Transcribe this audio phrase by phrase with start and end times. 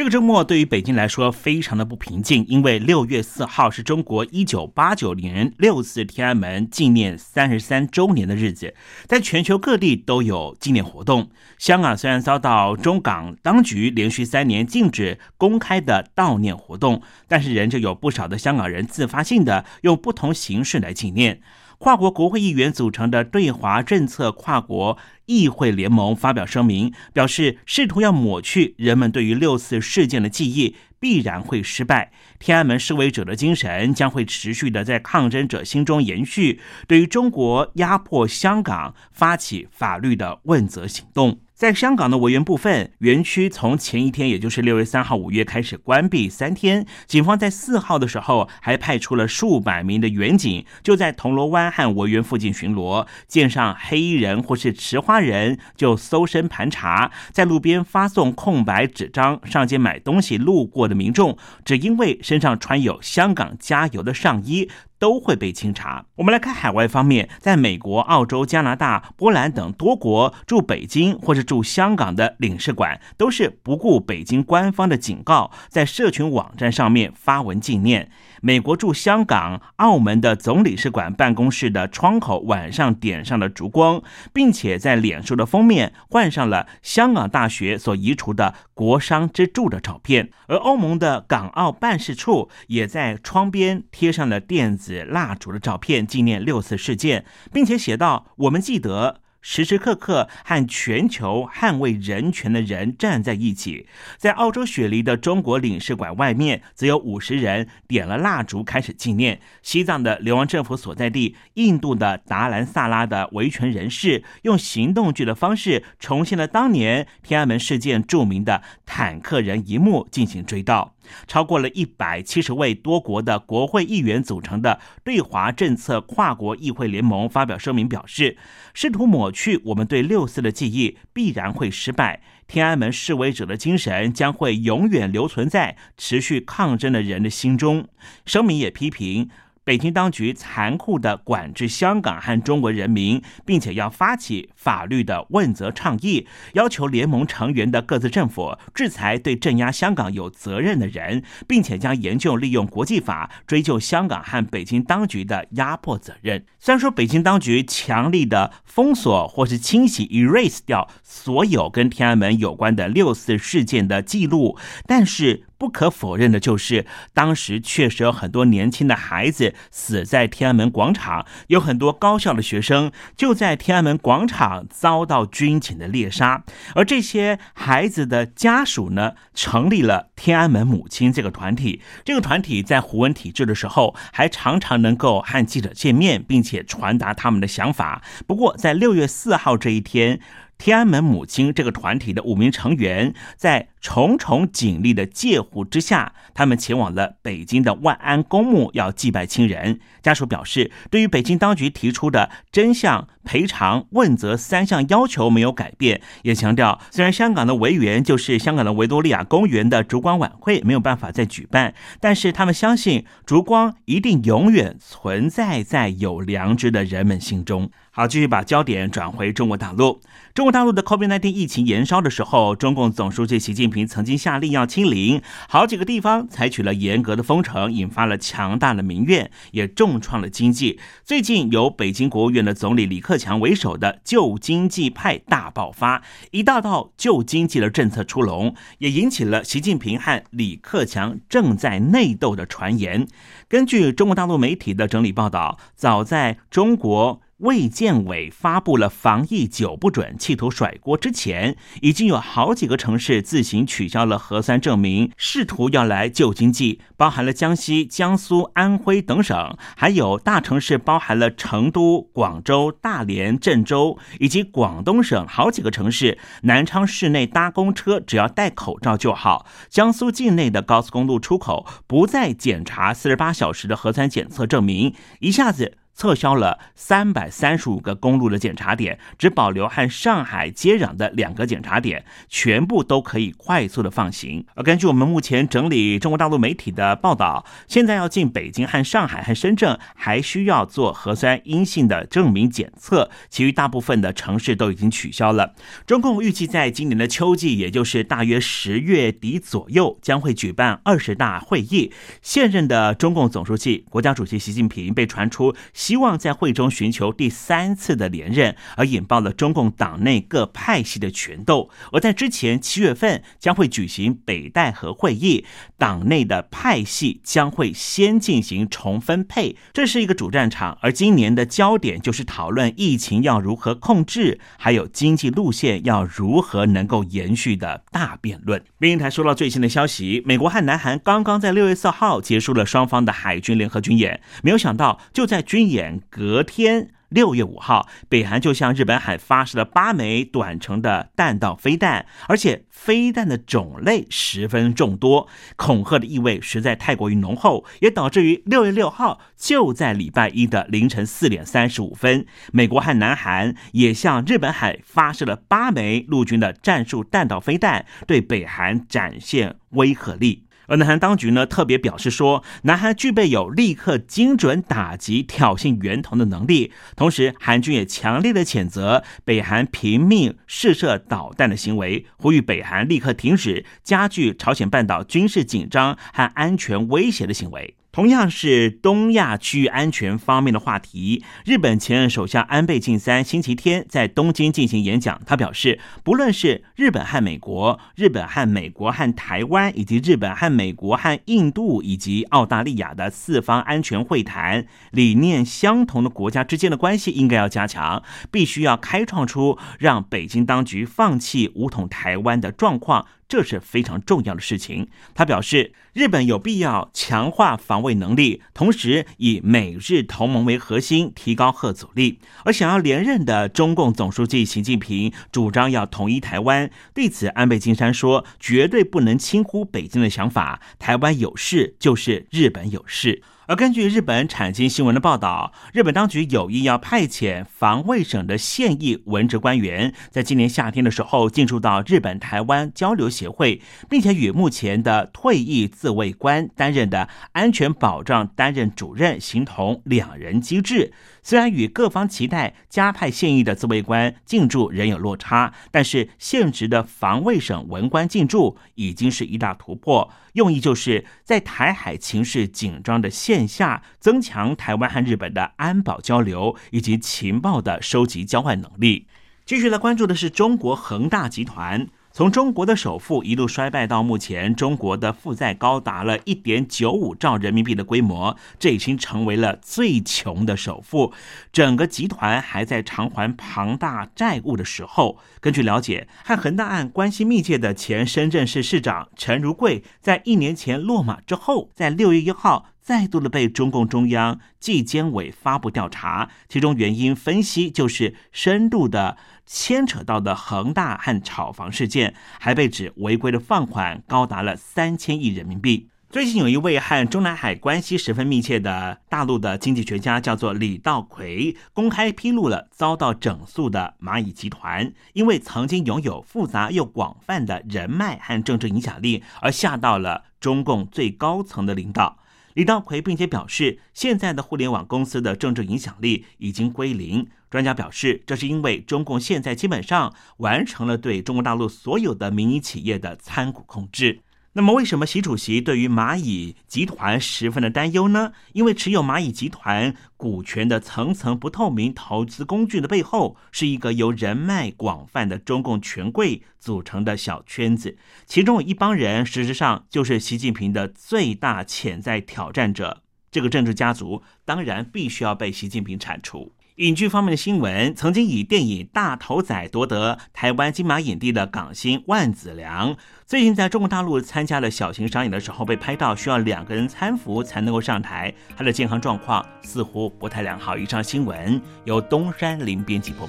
[0.00, 8.74] 这个周末对于北京来说非常的不平静，因为六月四号是中国一九八九年六四天安门纪念三十三周年的日子，
[9.06, 11.28] 在全球各地都有纪念活动。
[11.58, 21.42] 香港虽然遭到中港当局连续三年禁止公开的悼念活动，但是仍旧有不少的香港人自发性的用不同形式来纪念。
[21.80, 32.12] 跨国国会议员组成的对华政策跨国议会联盟发表声明，表示试图要抹去人们对于六四事件的记忆，必然会失败。
[32.38, 41.40] 天安门示威者的精神将会持续的在抗争者心中延续，对于中国压迫香港发起法律的问责行动。
[41.60, 46.86] 在香港的维园部分园区，从前一天，也就是六月三号五月开始关闭三天。
[47.06, 64.70] 警方在四号的时候还派出了数百名的园警，就在铜锣湾和维园附近巡逻，见上黑衣人或是持花人就搜身盘查，在路边发送空白纸张，上街买东西路过的民众，只因为身上穿有“香港加油”的上衣。
[65.00, 66.04] 都会被清查。
[66.14, 78.10] 我们来看海外方面，在美国、澳洲、加拿大、波兰等多国驻北京或是驻香港的领事馆，都是不顾北京官方的警告，在社群网站上面发文纪念。
[78.40, 84.02] 美国驻香港、澳门的总领事馆办公室的窗口晚上点上了烛光，
[84.32, 103.86] 并且在脸书的封面换上了香港大学所移除的国殇之柱的照片，而欧盟的港澳办事处也在窗边贴上了电子蜡烛的照片，纪念六次事件，并且写道：“我们记得。”时时刻刻和全球捍卫人权的人站在一起。
[104.16, 109.40] 在澳洲雪梨的中国领事馆外面，则有五十人点了蜡烛开始纪念。
[109.62, 120.90] 西藏的流亡政府所在地印度的达兰萨拉的维权人士，用行动剧的方式重现了当年天安门事件著名的坦克人一幕，进行追悼。
[121.26, 128.36] 超过了一百七十位多国的国会议员组成的对华政策跨国议会联盟发表声明，表示
[128.74, 132.22] 试图抹去我们对六四的记忆必然会失败。
[132.46, 137.88] 天安门示威者的精神将会永远留存在持续抗争的人的心中。
[138.26, 139.30] 声明也批评。
[139.70, 156.44] 北京当局残酷的管制香港和中国人民，并且要发起法律的问责倡议，要求联盟成员的各自政府制裁对镇压香港有责任的人，并且将研究利用国际法追究香港和北京当局的压迫责任。
[156.58, 164.58] 虽然说北京当局强力的封锁或是清洗 erase 掉所有跟天安门有关的六四事件的记录，
[164.88, 165.44] 但是。
[165.60, 176.44] 不可否认的就是，当时确实有很多年轻的孩子死在天安门广场，有很多高校的学生就在天安门广场遭到军警的猎杀。
[176.74, 181.82] 而这些孩子的家属呢，成立了天安门母亲这个团体。
[182.06, 188.00] 这个团体在胡文体制的时候，还常常能够和记者见面，并且传达他们的想法。
[188.26, 190.20] 不过，在六月四号这一天。
[190.60, 199.80] 天安门母亲这个团体的五名成员，在重重警力的戒护之下，他们前往了北京的万安公墓，要祭拜亲人。
[200.02, 217.70] 家属表示，对于北京当局提出的真相、赔偿、问责三项要求没有改变，也强调，虽然香港的维园就是香港的维多利亚公园的烛光晚会没有办法再举办，但是他们相信烛光一定永远存在在有良知的人们心中。
[217.92, 220.00] 好，继续把焦点转回中国大陆。
[220.32, 230.78] 中国大陆的 COVID-19 疫情延烧的时候，中共总书记习近平曾经下令要清零，好几个地方采取了严格的封城，引发了强大的民怨，也重创了经济。
[231.04, 243.08] 最近由北京国务院的总理李克克强为首的旧经济派大爆发，一大道旧经济的政策出笼，也引起了习近平和李克强正在内斗的传言。
[243.48, 247.20] 根据中国大陆媒体的整理报道，早在中国。
[247.40, 269.46] 卫健委发布了防疫九不准，企图甩锅之前，已经有好几个城市自行取消了核酸证明，试图要来救经济，包含了江西、江苏、安徽等省，还有大城市包含了成都、广州、大连、郑州，以及广东省好几个城市，南昌市内搭公车只要戴口罩就好。
[269.70, 275.78] 江苏境内的高速公路出口不再检查四十八小时的核酸检测证明，一下子。
[276.00, 284.46] 撤销了三百三十五个公路的检查点，只保留和上海接壤的两个检查点，全部都可以快速的放行。
[284.54, 295.54] 而根据我们目前整理中国大陆媒体的报道，现在要进北京和上海和深圳，还需要做核酸阴性的证明检测，其余大部分的城市都已经取消了。
[295.86, 301.92] 中共预计在今年的秋季，也就是大约十月底左右，将会举办二十大会议。
[302.22, 305.54] 现任的中共总书记、国家主席习近平被传出。
[305.90, 311.68] 希望在会中寻求第三次的连任，而引爆了中共党内各派系的权斗。
[311.90, 315.44] 而在之前七月份将会举行北戴河会议，
[315.76, 320.78] 党内的派系将会先进行重分配，这是一个主战场。
[320.80, 328.62] 而今年的焦点就是讨论疫情要如何控制，还有经济路线要如何能够延续的大辩论。
[328.78, 336.00] 另一台说到最新的消息，美国和南韩刚刚在六月四号结束了双方的海军联合军演，没有想到就在军演。
[336.10, 360.44] 隔天，六月五号，北韩就向日本海发射了八枚短程的弹道飞弹，而且飞弹的种类十分众多，恐吓的意味实在太过于浓厚，也导致于六月六号就在礼拜一的凌晨四点三十五分，美国和南韩也向日本海发射了八枚陆军的战术弹道飞弹，对北韩展现威慑力。
[360.70, 366.72] 而南韩当局呢，特别表示说，南韩具备有立刻精准打击挑衅源头的能力。
[366.94, 377.74] 同时，韩军也强烈的谴责北韩拼命试射导弹的行为，呼吁北韩立刻停止加剧朝鲜半岛军事紧张和安全威胁的行为。
[377.92, 385.20] 同样是东亚区域安全方面的话题，日本前任首相安倍晋三星期天在东京进行演讲。
[385.26, 403.06] 他表示，不论是日本和美国、日本和美国和台湾，以及日本和美国和印度以及澳大利亚的四方安全会谈，理念相同的国家之间的关系应该要加强，必须要开创出让北京当局放弃武统台湾的状况。
[403.30, 404.88] 这是非常重要的事情。
[405.14, 412.18] 他表示，日本有必要强化防卫能力，同时以美日同盟为核心，提高核阻力。
[412.44, 420.60] 而想要连任的中共总书记习近平主张要统一台湾，对此安倍晋三说，绝对不能轻忽北京的想法。
[420.80, 423.22] 台湾有事就是日本有事。
[423.50, 440.92] 而根据日本产经新闻的报道，日本当局有意要派遣防卫省的现役文职官员，在今年夏天的时候进驻到日本台湾交流协会，并且与目前的退役自卫官担任的安全保障担任主任，形同两人机制。
[441.24, 450.08] 虽然与各方期待加派现役的自卫官进驻仍有落差，但是现职的防卫省文官进驻已经是一大突破。
[450.34, 459.06] 用意就是在台海情势紧张的现线下，增强台湾和日本的安保交流以及情报的收集交换能力。
[459.46, 461.88] 继续来关注的是中国恒大集团。
[462.12, 471.12] 从中国的首富一路衰败到目前，中国的负债高达了一点九五兆人民币的规模，这已经成为了最穷的首富。
[471.52, 482.66] 整个集团还在偿还庞大债务的时候，根据了解，和恒大案关系密切的前深圳市市长陈如桂，在一年前落马之后，在六月一号。
[482.90, 489.16] 再度的被中共中央纪监委发布调查，其中原因分析就是深度的
[489.46, 495.88] 牵扯到的恒大和炒房事件，还被指违规的放款高达了三千亿人民币。
[496.10, 512.18] 最近有一位和中南海关系十分密切的大陆的经济学家，叫做李道奎，公开披露了遭到整肃的蚂蚁集团，因为曾经拥有复杂又广泛的人脉和政治影响力，而吓到了中共最高层的领导。
[512.54, 517.26] 李稻葵并且表示，现在的互联网公司的政治影响力已经归零。
[517.50, 524.20] 专家表示，这是因为中共现在基本上完成了对中国大陆所有的民营企业的参股控制。
[524.54, 528.32] 那么，为什么习主席对于蚂蚁集团十分的担忧呢？
[528.52, 543.02] 因为持有蚂蚁集团股权的层层不透明投资工具的背后，是一个由人脉广泛的中共权贵组成的小圈子，其中有一帮人，实质上就是习近平的最大潜在挑战者。
[543.30, 546.52] 这个政治家族当然必须要被习近平铲除。
[546.80, 552.96] 影剧方面的新闻，曾经以电影《大头仔》夺得台湾金马影帝的港星万梓良，
[553.26, 560.74] 最近在中国大陆参加了小型商演的时候，被拍到需要两个人搀扶才能够上台，他的健康状况似乎不太良好。
[560.78, 563.28] 以上新闻由东山林编辑播。